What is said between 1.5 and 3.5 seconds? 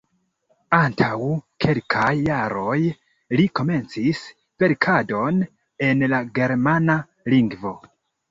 kelkaj jaroj li